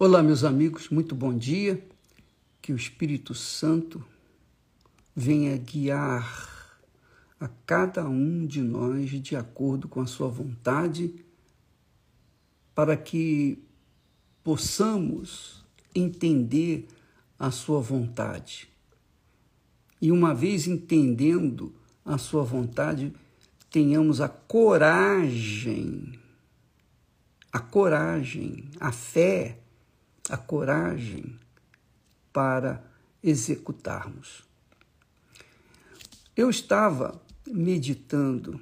[0.00, 1.84] Olá, meus amigos, muito bom dia.
[2.62, 4.04] Que o Espírito Santo
[5.12, 6.78] venha guiar
[7.40, 11.12] a cada um de nós de acordo com a sua vontade,
[12.76, 13.60] para que
[14.44, 16.86] possamos entender
[17.36, 18.68] a sua vontade.
[20.00, 21.74] E uma vez entendendo
[22.04, 23.12] a sua vontade,
[23.68, 26.16] tenhamos a coragem,
[27.52, 29.58] a coragem, a fé
[30.28, 31.38] a coragem
[32.32, 32.84] para
[33.22, 34.44] executarmos.
[36.36, 38.60] Eu estava meditando,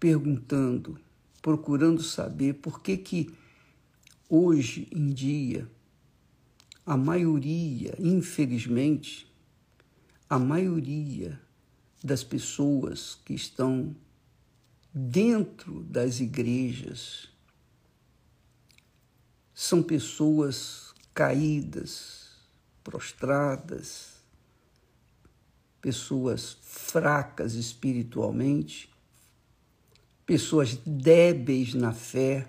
[0.00, 0.98] perguntando,
[1.40, 3.34] procurando saber por que que
[4.28, 5.70] hoje em dia
[6.84, 9.30] a maioria, infelizmente,
[10.28, 11.40] a maioria
[12.02, 13.94] das pessoas que estão
[14.92, 17.28] dentro das igrejas
[19.58, 22.28] são pessoas caídas,
[22.84, 24.20] prostradas,
[25.80, 28.92] pessoas fracas espiritualmente,
[30.26, 32.46] pessoas débeis na fé,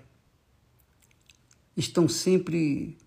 [1.74, 2.98] estão sempre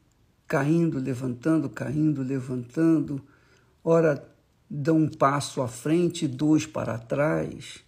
[0.48, 3.24] caindo, levantando, caindo, levantando,
[3.84, 4.28] ora
[4.68, 7.84] dão um passo à frente, dois para trás.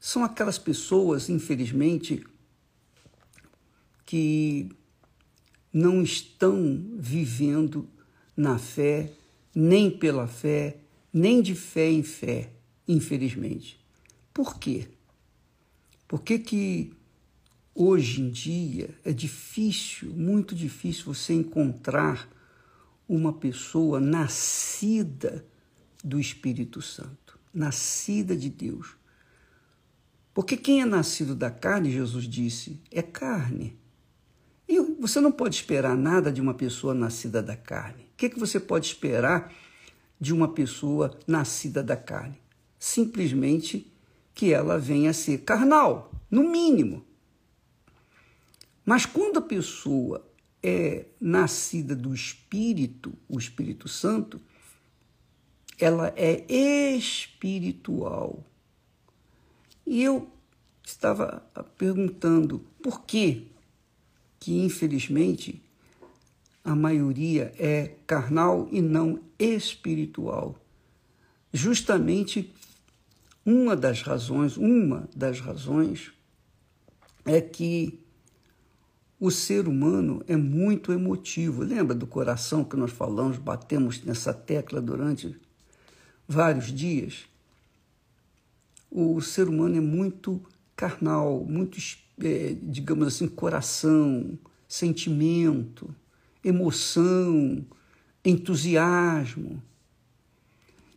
[0.00, 2.26] São aquelas pessoas, infelizmente,
[4.04, 4.79] que
[5.72, 7.88] não estão vivendo
[8.36, 9.12] na fé,
[9.54, 10.78] nem pela fé,
[11.12, 12.50] nem de fé em fé,
[12.86, 13.78] infelizmente.
[14.32, 14.88] Por quê?
[16.06, 16.92] Por que, que
[17.74, 22.28] hoje em dia é difícil, muito difícil você encontrar
[23.08, 25.44] uma pessoa nascida
[26.02, 28.96] do Espírito Santo, nascida de Deus?
[30.32, 33.76] Porque quem é nascido da carne, Jesus disse, é carne.
[34.70, 38.04] E você não pode esperar nada de uma pessoa nascida da carne.
[38.04, 39.52] O que, que você pode esperar
[40.20, 42.40] de uma pessoa nascida da carne?
[42.78, 43.92] Simplesmente
[44.32, 47.04] que ela venha a ser carnal, no mínimo.
[48.86, 50.24] Mas quando a pessoa
[50.62, 54.40] é nascida do Espírito, o Espírito Santo,
[55.80, 56.44] ela é
[56.94, 58.46] espiritual.
[59.84, 60.30] E eu
[60.84, 61.44] estava
[61.76, 63.48] perguntando por quê?
[64.40, 65.62] Que infelizmente
[66.64, 70.58] a maioria é carnal e não espiritual.
[71.52, 72.52] Justamente
[73.44, 76.12] uma das razões, uma das razões
[77.24, 78.00] é que
[79.18, 81.62] o ser humano é muito emotivo.
[81.62, 85.36] Lembra do coração que nós falamos, batemos nessa tecla durante
[86.26, 87.26] vários dias?
[88.90, 90.42] O ser humano é muito
[90.80, 91.78] carnal, muito
[92.22, 95.94] é, digamos assim, coração, sentimento,
[96.42, 97.66] emoção,
[98.24, 99.62] entusiasmo.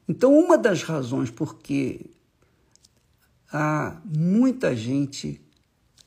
[0.08, 2.12] Então, uma das razões por que
[3.52, 5.42] há muita gente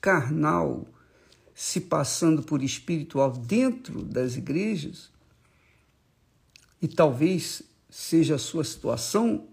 [0.01, 0.87] carnal
[1.53, 5.11] se passando por espiritual dentro das igrejas,
[6.81, 9.47] e talvez seja a sua situação,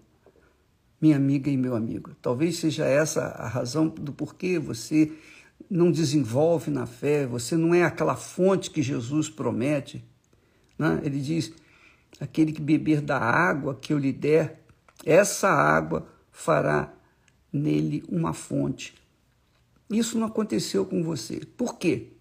[1.05, 5.11] minha amiga e meu amigo, talvez seja essa a razão do porquê você
[5.69, 10.03] não desenvolve na fé, você não é aquela fonte que Jesus promete.
[10.79, 10.99] Né?
[11.03, 11.53] Ele diz:
[12.19, 14.63] aquele que beber da água que eu lhe der,
[15.05, 16.91] essa água fará
[17.53, 18.95] nele uma fonte.
[19.87, 21.45] Isso não aconteceu com você.
[21.55, 22.13] Por quê?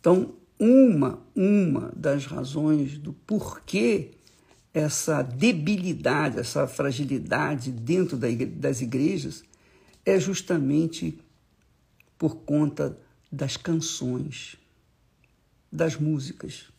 [0.00, 4.12] Então, uma, uma das razões do porquê
[4.72, 9.44] essa debilidade, essa fragilidade dentro das igrejas
[10.04, 11.18] é justamente
[12.16, 12.98] por conta
[13.30, 14.56] das canções,
[15.70, 16.70] das músicas,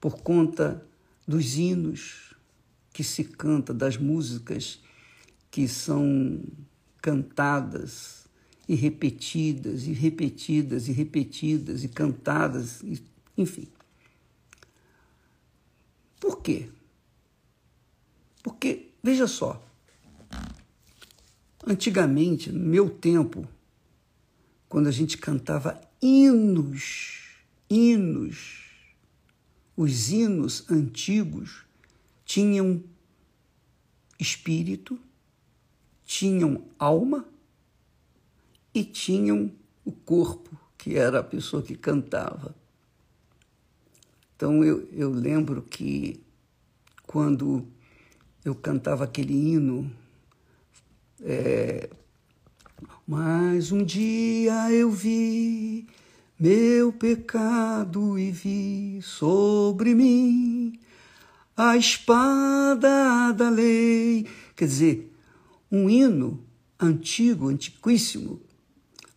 [0.00, 0.84] por conta
[1.26, 2.34] dos hinos
[2.92, 4.80] que se canta, das músicas
[5.50, 6.42] que são
[7.00, 8.26] cantadas
[8.68, 12.82] e repetidas e repetidas e repetidas e cantadas,
[13.36, 13.66] enfim.
[16.32, 16.70] Por quê?
[18.42, 19.62] Porque, veja só,
[21.66, 23.46] antigamente, no meu tempo,
[24.66, 28.62] quando a gente cantava hinos, hinos.
[29.76, 31.66] Os hinos antigos
[32.24, 32.82] tinham
[34.18, 34.98] espírito,
[36.02, 37.28] tinham alma
[38.72, 39.52] e tinham
[39.84, 42.61] o corpo, que era a pessoa que cantava.
[44.36, 46.20] Então eu, eu lembro que
[47.06, 47.66] quando
[48.44, 49.90] eu cantava aquele hino,
[51.20, 51.88] é,
[53.06, 55.86] mas um dia eu vi
[56.38, 60.78] meu pecado e vi sobre mim
[61.56, 64.26] a espada da lei.
[64.56, 65.14] Quer dizer,
[65.70, 66.42] um hino
[66.80, 68.40] antigo, antiquíssimo,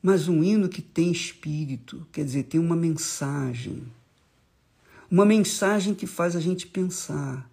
[0.01, 3.83] mas um hino que tem espírito, quer dizer, tem uma mensagem.
[5.09, 7.49] Uma mensagem que faz a gente pensar.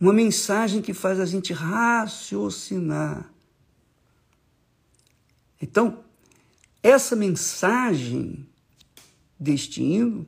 [0.00, 3.30] Uma mensagem que faz a gente raciocinar.
[5.60, 6.02] Então,
[6.82, 8.46] essa mensagem
[9.38, 10.26] deste hino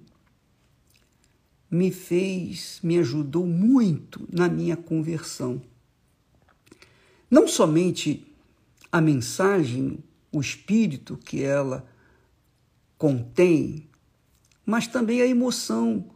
[1.71, 5.63] me fez, me ajudou muito na minha conversão.
[7.31, 8.27] Não somente
[8.91, 11.89] a mensagem, o espírito que ela
[12.99, 13.89] contém,
[14.67, 16.11] mas também a emoção,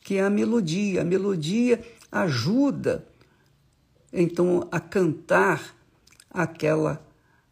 [0.00, 1.02] que é a melodia.
[1.02, 3.06] A melodia ajuda
[4.12, 5.74] então a cantar
[6.30, 7.06] aquela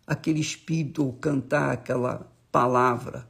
[0.07, 3.29] aquele espírito ou cantar aquela palavra.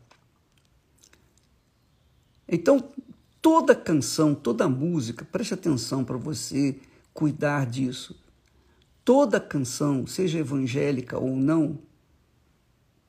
[2.46, 2.92] Então,
[3.40, 6.78] toda canção, toda música, preste atenção para você
[7.14, 8.14] cuidar disso.
[9.02, 11.78] Toda canção, seja evangélica ou não,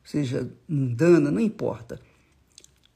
[0.04, 2.00] seja mundana, não importa.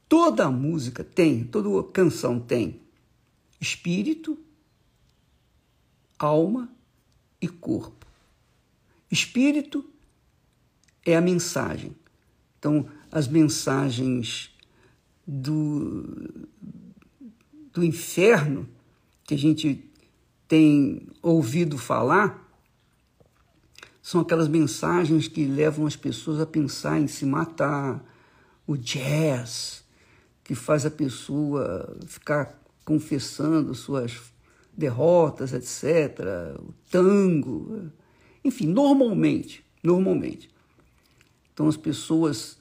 [0.08, 2.81] Toda música tem, toda canção tem
[3.62, 4.36] espírito,
[6.18, 6.68] alma
[7.40, 8.04] e corpo.
[9.08, 9.88] Espírito
[11.06, 11.94] é a mensagem.
[12.58, 14.52] Então, as mensagens
[15.24, 16.48] do,
[17.72, 18.68] do inferno
[19.22, 19.88] que a gente
[20.48, 22.42] tem ouvido falar
[24.02, 28.04] são aquelas mensagens que levam as pessoas a pensar em se matar,
[28.66, 29.84] o jazz,
[30.42, 34.20] que faz a pessoa ficar confessando suas
[34.72, 36.18] derrotas, etc.,
[36.58, 37.90] o tango,
[38.44, 40.50] enfim, normalmente, normalmente.
[41.52, 42.58] Então as pessoas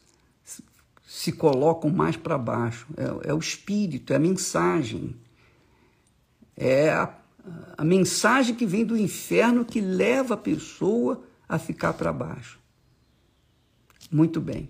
[1.06, 2.88] se colocam mais para baixo.
[2.96, 5.16] É, é, o espírito, é a mensagem.
[6.56, 7.14] É a,
[7.78, 12.60] a mensagem que vem do inferno que leva a pessoa a ficar para baixo.
[14.12, 14.70] Muito bem.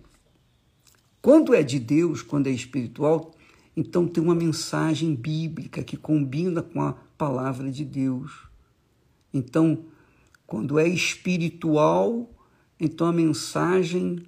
[1.22, 3.36] Quando é de Deus, quando é espiritual,
[3.82, 8.48] então tem uma mensagem bíblica que combina com a palavra de Deus.
[9.34, 9.86] Então,
[10.46, 12.30] quando é espiritual,
[12.80, 14.24] então a mensagem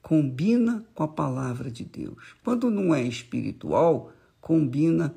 [0.00, 2.34] combina com a palavra de Deus.
[2.42, 4.10] Quando não é espiritual,
[4.40, 5.14] combina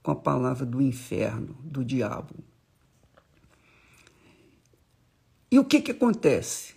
[0.00, 2.36] com a palavra do inferno, do diabo.
[5.50, 6.76] E o que, que acontece?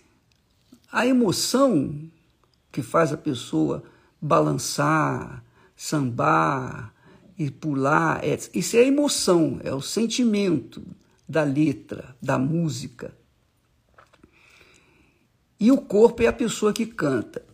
[0.90, 2.10] A emoção
[2.72, 3.84] que faz a pessoa
[4.20, 5.44] balançar,
[5.78, 6.92] sambar
[7.38, 10.82] e pular, é, isso é a emoção, é o sentimento
[11.26, 13.16] da letra, da música.
[15.60, 17.46] E o corpo é a pessoa que canta.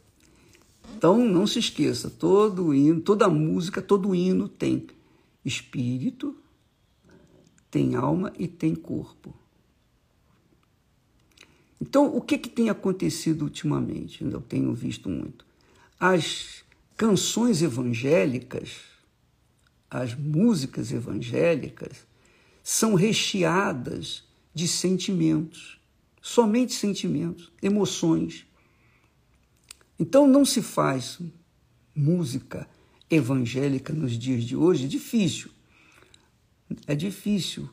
[0.96, 4.86] Então não se esqueça, todo hino, toda música, todo hino tem
[5.44, 6.34] espírito,
[7.70, 9.34] tem alma e tem corpo.
[11.78, 14.24] Então, o que, que tem acontecido ultimamente?
[14.24, 15.44] Eu tenho visto muito.
[16.00, 16.63] As
[16.96, 18.80] canções evangélicas,
[19.90, 22.06] as músicas evangélicas,
[22.62, 24.24] são recheadas
[24.54, 25.78] de sentimentos
[26.24, 28.46] somente sentimentos, emoções.
[29.98, 31.18] Então não se faz
[31.94, 32.66] música
[33.10, 35.50] evangélica nos dias de hoje, é difícil.
[36.86, 37.68] É difícil,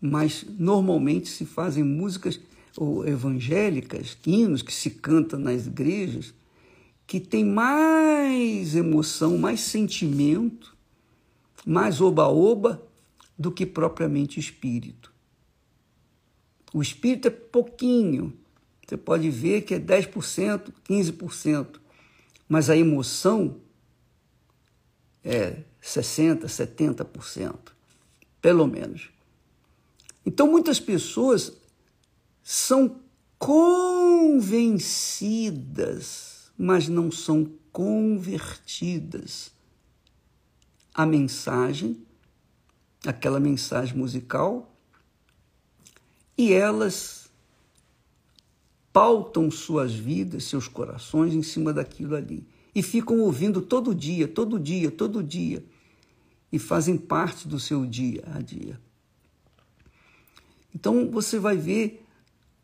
[0.00, 2.40] mas normalmente se fazem músicas
[3.06, 6.32] evangélicas, hinos que se cantam nas igrejas,
[7.12, 10.74] que tem mais emoção, mais sentimento,
[11.66, 12.82] mais oba-oba
[13.38, 15.12] do que propriamente espírito.
[16.72, 18.32] O espírito é pouquinho.
[18.88, 21.80] Você pode ver que é 10%, 15%.
[22.48, 23.58] Mas a emoção
[25.22, 27.58] é 60%, 70%,
[28.40, 29.10] pelo menos.
[30.24, 31.52] Então, muitas pessoas
[32.42, 33.02] são
[33.38, 36.31] convencidas,
[36.62, 39.50] mas não são convertidas
[40.94, 42.06] à mensagem,
[43.04, 44.72] aquela mensagem musical
[46.38, 47.28] e elas
[48.92, 52.46] pautam suas vidas, seus corações em cima daquilo ali.
[52.72, 55.64] E ficam ouvindo todo dia, todo dia, todo dia.
[56.52, 58.80] E fazem parte do seu dia a dia.
[60.72, 62.06] Então você vai ver,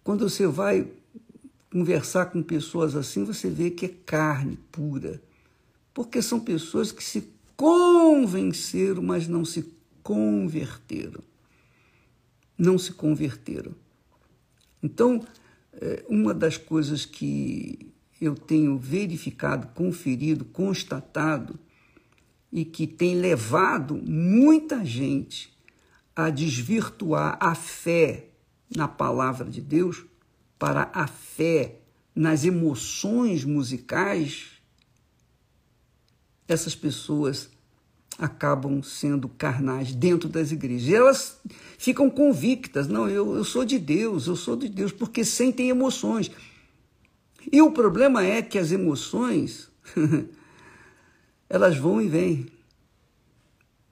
[0.04, 0.88] quando você vai
[1.70, 5.20] conversar com pessoas assim, você vê que é carne pura.
[5.92, 9.72] Porque são pessoas que se convenceram, mas não se
[10.02, 11.22] converteram
[12.58, 13.72] não se converteram.
[14.82, 15.24] Então,
[15.72, 21.58] é, uma das coisas que eu tenho verificado, conferido, constatado
[22.52, 25.56] e que tem levado muita gente
[26.16, 28.30] a desvirtuar a fé
[28.74, 30.04] na palavra de Deus
[30.58, 31.76] para a fé
[32.14, 34.46] nas emoções musicais,
[36.48, 37.48] essas pessoas
[38.18, 40.88] acabam sendo carnais dentro das igrejas.
[40.88, 41.40] E elas
[41.78, 46.30] ficam convictas, não, eu, eu sou de Deus, eu sou de Deus, porque sentem emoções.
[47.50, 49.70] E o problema é que as emoções,
[51.48, 52.46] elas vão e vêm.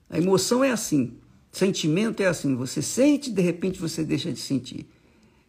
[0.09, 1.17] A emoção é assim,
[1.51, 4.85] sentimento é assim, você sente, de repente você deixa de sentir.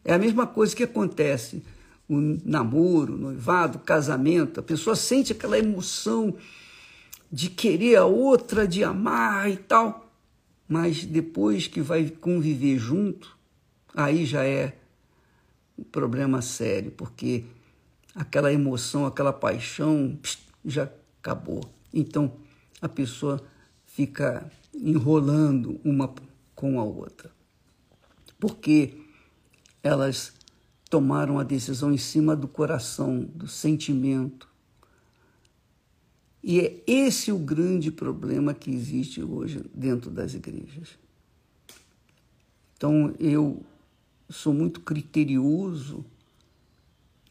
[0.08, 1.62] É a mesma coisa que acontece
[2.08, 4.58] no namoro, noivado, casamento.
[4.58, 6.34] A pessoa sente aquela emoção
[7.30, 10.10] de querer a outra, de amar e tal.
[10.66, 13.36] Mas depois que vai conviver junto,
[13.94, 14.78] aí já é
[15.78, 17.44] um problema sério, porque
[18.14, 20.18] aquela emoção, aquela paixão
[20.64, 20.88] já
[21.20, 21.60] acabou.
[21.92, 22.32] Então
[22.80, 23.42] a pessoa
[23.84, 26.14] fica enrolando uma
[26.54, 27.30] com a outra.
[28.40, 29.06] Porque
[29.88, 30.34] elas
[30.90, 34.46] tomaram a decisão em cima do coração, do sentimento.
[36.42, 40.98] E é esse o grande problema que existe hoje dentro das igrejas.
[42.76, 43.62] Então eu
[44.28, 46.04] sou muito criterioso,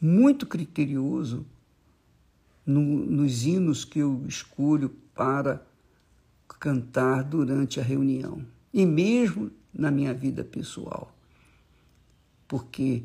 [0.02, 1.46] muito criterioso
[2.66, 5.66] no, nos hinos que eu escolho para
[6.60, 11.16] cantar durante a reunião e mesmo na minha vida pessoal.
[12.48, 13.04] Porque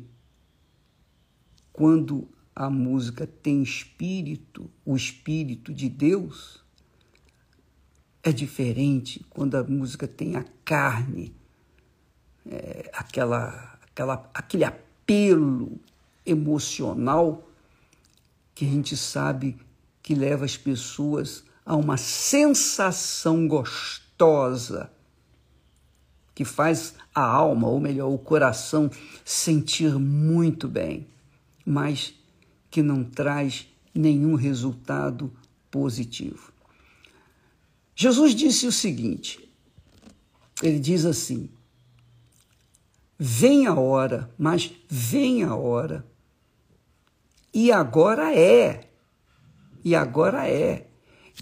[1.71, 6.63] quando a música tem espírito, o espírito de Deus,
[8.21, 11.35] é diferente quando a música tem a carne,
[12.45, 15.79] é, aquela, aquela, aquele apelo
[16.25, 17.49] emocional
[18.55, 19.57] que a gente sabe
[20.01, 24.91] que leva as pessoas a uma sensação gostosa
[26.33, 28.89] que faz a alma, ou melhor, o coração,
[29.23, 31.07] sentir muito bem,
[31.65, 32.13] mas
[32.69, 35.31] que não traz nenhum resultado
[35.69, 36.51] positivo.
[37.95, 39.47] Jesus disse o seguinte:
[40.61, 41.49] ele diz assim:
[43.17, 46.05] vem a hora, mas vem a hora,
[47.53, 48.89] e agora é,
[49.83, 50.89] e agora é,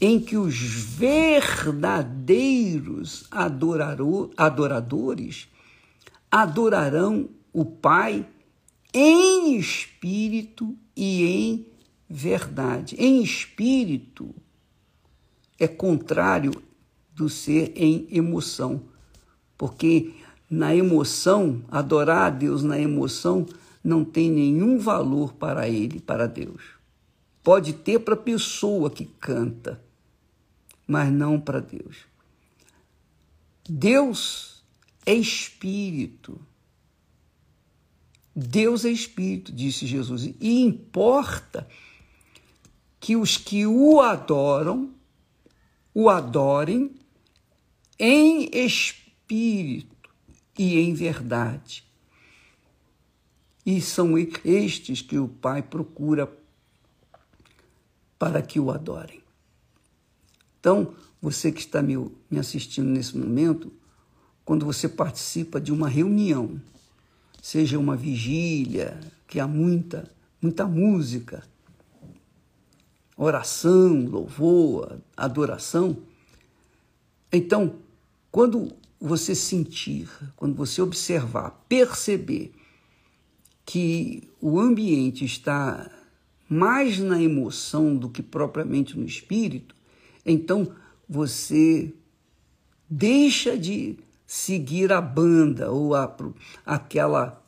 [0.01, 3.29] em que os verdadeiros
[4.35, 5.47] adoradores
[6.31, 8.27] adorarão o Pai
[8.91, 11.67] em espírito e em
[12.09, 12.95] verdade.
[12.97, 14.33] Em espírito
[15.59, 16.51] é contrário
[17.13, 18.81] do ser em emoção,
[19.55, 20.15] porque
[20.49, 23.45] na emoção, adorar a Deus na emoção
[23.83, 26.63] não tem nenhum valor para ele, para Deus.
[27.43, 29.79] Pode ter para a pessoa que canta,
[30.91, 31.99] mas não para Deus.
[33.63, 34.61] Deus
[35.05, 36.45] é espírito.
[38.35, 41.65] Deus é espírito, disse Jesus, e importa
[42.99, 44.93] que os que o adoram,
[45.93, 46.93] o adorem
[47.97, 50.09] em espírito
[50.59, 51.85] e em verdade.
[53.65, 56.29] E são estes que o Pai procura
[58.19, 59.20] para que o adorem.
[60.61, 61.97] Então, você que está me,
[62.29, 63.73] me assistindo nesse momento,
[64.45, 66.61] quando você participa de uma reunião,
[67.41, 70.07] seja uma vigília, que há muita,
[70.39, 71.43] muita música,
[73.17, 75.97] oração, louvor, adoração.
[77.33, 77.77] Então,
[78.31, 82.53] quando você sentir, quando você observar, perceber
[83.65, 85.89] que o ambiente está
[86.47, 89.80] mais na emoção do que propriamente no espírito,
[90.25, 90.73] então
[91.07, 91.93] você
[92.89, 93.97] deixa de
[94.27, 96.15] seguir a banda ou a,
[96.65, 97.43] aquela,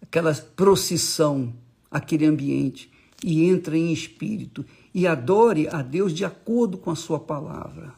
[0.00, 1.52] aquela procissão,
[1.90, 2.90] aquele ambiente,
[3.22, 4.64] e entra em espírito.
[4.94, 7.94] E adore a Deus de acordo com a sua palavra.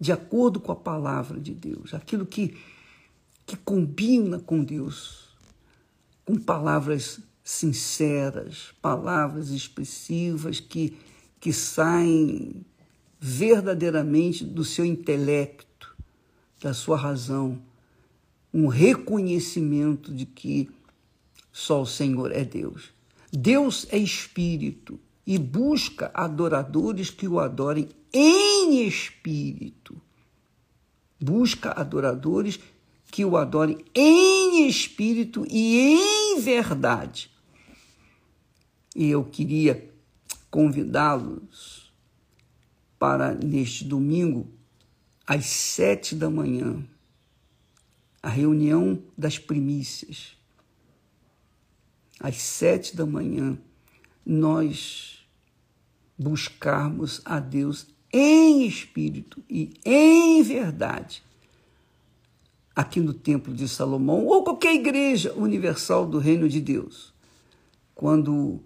[0.00, 2.56] De acordo com a palavra de Deus, aquilo que,
[3.46, 5.28] que combina com Deus,
[6.24, 10.96] com palavras sinceras, palavras expressivas que,
[11.38, 12.64] que saem
[13.20, 15.94] verdadeiramente do seu intelecto,
[16.62, 17.60] da sua razão,
[18.52, 20.70] um reconhecimento de que
[21.52, 22.90] só o Senhor é Deus.
[23.30, 30.00] Deus é espírito e busca adoradores que o adorem em espírito.
[31.20, 32.58] Busca adoradores
[33.10, 37.30] que o adorem em espírito e em verdade.
[38.96, 39.92] E eu queria
[40.50, 41.79] convidá-los
[43.00, 44.46] para neste domingo,
[45.26, 46.84] às sete da manhã,
[48.22, 50.36] a reunião das primícias.
[52.20, 53.58] Às sete da manhã,
[54.24, 55.26] nós
[56.18, 61.22] buscarmos a Deus em espírito e em verdade,
[62.76, 67.14] aqui no Templo de Salomão ou qualquer igreja universal do Reino de Deus.
[67.94, 68.62] Quando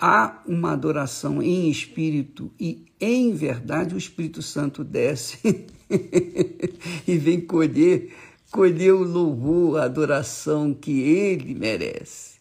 [0.00, 5.66] há uma adoração em espírito e em verdade, o Espírito Santo desce
[7.06, 8.12] e vem colher,
[8.50, 12.40] colher o louvor, a adoração que ele merece.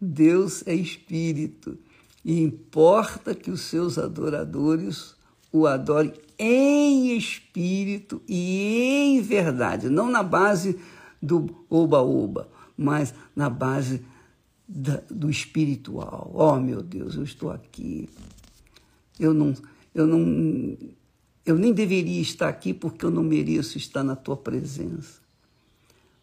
[0.00, 1.76] Deus é espírito
[2.24, 5.16] e importa que os seus adoradores
[5.52, 10.78] o adorem em espírito e em verdade, não na base
[11.20, 14.02] do oba-oba, mas na base
[14.68, 16.30] da, do espiritual.
[16.34, 18.08] Oh, meu Deus, eu estou aqui.
[19.18, 19.54] Eu não,
[19.94, 20.76] eu não,
[21.46, 25.20] eu nem deveria estar aqui porque eu não mereço estar na tua presença.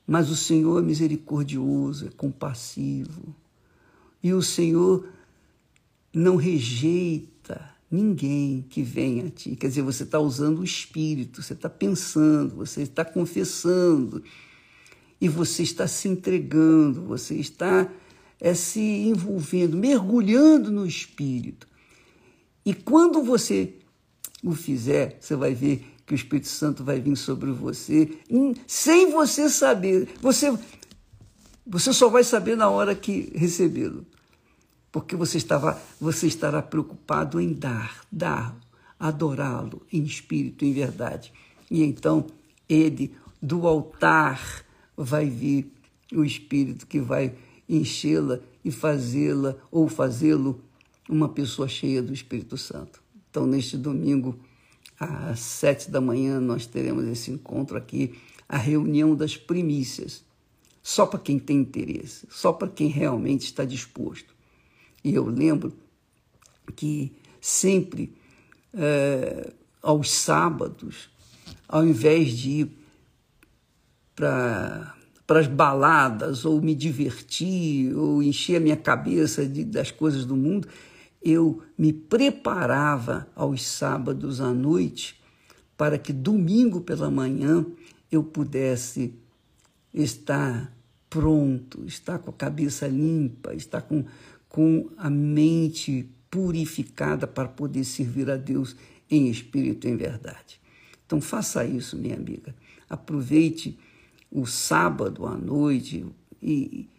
[0.06, 3.36] Mas o Senhor é misericordioso, é compassivo.
[4.22, 5.08] E o Senhor
[6.14, 9.56] não rejeita ninguém que venha a ti.
[9.56, 14.24] Quer dizer, você está usando o espírito, você está pensando, você está confessando
[15.20, 17.92] e você está se entregando, você está
[18.40, 21.68] é, se envolvendo, mergulhando no espírito.
[22.66, 23.74] E quando você
[24.44, 28.20] o fizer, você vai ver que o Espírito Santo vai vir sobre você,
[28.68, 30.08] sem você saber.
[30.22, 30.56] Você,
[31.66, 34.06] você só vai saber na hora que recebê-lo
[34.96, 38.56] porque você, estava, você estará preocupado em dar, dar,
[38.98, 41.34] adorá-lo em espírito, em verdade.
[41.70, 42.26] E então
[42.70, 44.64] ele, do altar,
[44.96, 45.70] vai vir
[46.14, 47.36] o Espírito que vai
[47.68, 50.62] enchê-la e fazê-la ou fazê-lo
[51.10, 53.02] uma pessoa cheia do Espírito Santo.
[53.30, 54.40] Então, neste domingo,
[55.00, 58.16] às sete da manhã, nós teremos esse encontro aqui,
[58.48, 60.24] a reunião das primícias.
[60.82, 64.36] Só para quem tem interesse, só para quem realmente está disposto.
[65.04, 65.74] E eu lembro
[66.76, 67.12] que
[67.42, 68.16] sempre,
[68.74, 71.10] é, aos sábados,
[71.68, 72.78] ao invés de ir
[74.16, 74.95] para
[75.26, 80.36] para as baladas ou me divertir ou encher a minha cabeça de, das coisas do
[80.36, 80.68] mundo,
[81.22, 85.20] eu me preparava aos sábados à noite
[85.76, 87.66] para que domingo pela manhã
[88.12, 89.14] eu pudesse
[89.94, 90.72] estar
[91.10, 94.06] pronto, estar com a cabeça limpa, estar com,
[94.48, 98.76] com a mente purificada para poder servir a Deus
[99.10, 100.60] em espírito e em verdade.
[101.06, 102.54] Então faça isso, minha amiga.
[102.90, 103.78] Aproveite
[104.36, 106.06] o sábado à noite
[106.42, 106.90] e,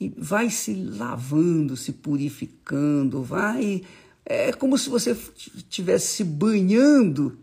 [0.00, 3.82] e vai se lavando, se purificando, vai.
[4.24, 5.10] É como se você
[5.54, 7.36] estivesse se banhando,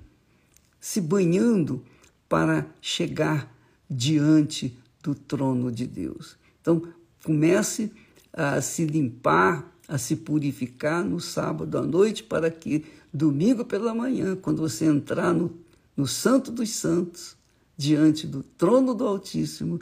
[0.80, 1.84] se banhando
[2.28, 3.56] para chegar
[3.88, 6.36] diante do trono de Deus.
[6.60, 6.82] Então,
[7.24, 7.92] comece
[8.34, 14.36] a se limpar, a se purificar no sábado à noite, para que domingo pela manhã,
[14.36, 15.56] quando você entrar no,
[15.96, 17.38] no Santo dos Santos,
[17.78, 19.80] diante do trono do Altíssimo,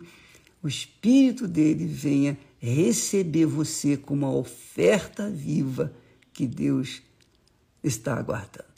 [0.64, 5.92] o Espírito dele venha receber você como uma oferta viva
[6.32, 7.02] que Deus
[7.84, 8.70] está aguardando.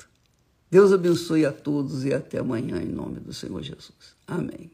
[0.71, 4.15] Deus abençoe a todos e até amanhã, em nome do Senhor Jesus.
[4.25, 4.71] Amém.